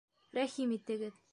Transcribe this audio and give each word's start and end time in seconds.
Рәхим 0.37 0.73
итегеҙ. 0.77 1.21